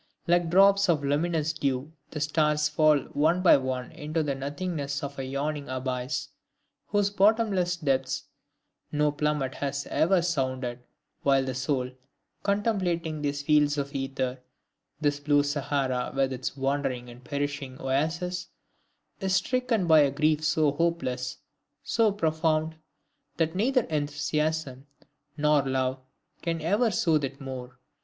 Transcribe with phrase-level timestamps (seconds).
[0.25, 5.19] Like drops of luminous dew the stars fall one by one into the nothingness of
[5.19, 6.29] a yawning abyss,
[6.87, 8.23] whose bottomless depths
[8.91, 10.79] no plummet has ever sounded,
[11.21, 11.91] while the soul,
[12.41, 14.39] contemplating these fields of ether,
[14.99, 18.47] this blue Sahara with its wandering and perishing oases,
[19.19, 21.37] is stricken by a grief so hopeless,
[21.83, 22.75] so profound,
[23.37, 24.87] that neither enthusiasm
[25.37, 25.99] nor love
[26.41, 27.77] can ever soothe it more.